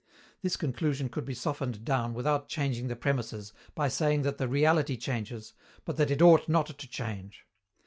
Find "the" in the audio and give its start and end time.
2.87-2.95, 4.39-4.47